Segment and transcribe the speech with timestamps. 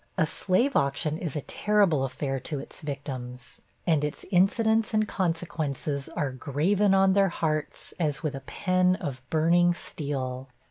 [0.17, 6.09] A slave auction is a terrible affair to its victims, and its incidents and consequences
[6.15, 10.47] are graven on their hearts as with a pen of burning steel.